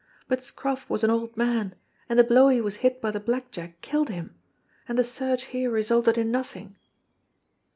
[0.27, 1.75] But Scroff was an old man,
[2.09, 4.33] and the blow he was hit by the black jack killed him;
[4.87, 6.75] and the search here resulted in nothing."